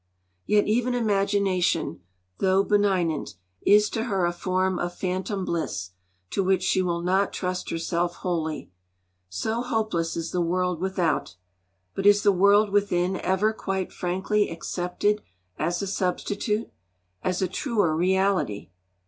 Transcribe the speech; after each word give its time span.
Yet 0.47 0.65
even 0.65 0.95
imagination, 0.95 2.01
though 2.39 2.63
'benignant,' 2.63 3.35
is 3.67 3.87
to 3.91 4.05
her 4.05 4.25
a 4.25 4.33
form 4.33 4.79
of 4.79 4.95
'phantom 4.95 5.45
bliss' 5.45 5.91
to 6.31 6.43
which 6.43 6.63
she 6.63 6.81
will 6.81 7.01
not 7.03 7.31
trust 7.31 7.69
herself 7.69 8.15
wholly. 8.15 8.71
'So 9.29 9.61
hopeless 9.61 10.17
is 10.17 10.31
the 10.31 10.41
world 10.41 10.81
without': 10.81 11.35
but 11.93 12.07
is 12.07 12.23
the 12.23 12.31
world 12.31 12.71
within 12.71 13.17
ever 13.17 13.53
quite 13.53 13.93
frankly 13.93 14.49
accepted 14.49 15.21
as 15.59 15.83
a 15.83 15.85
substitute, 15.85 16.71
as 17.21 17.43
a 17.43 17.47
truer 17.47 17.95
reality? 17.95 18.71